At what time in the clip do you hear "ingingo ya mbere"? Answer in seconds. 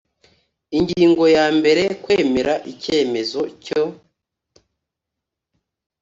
0.77-1.83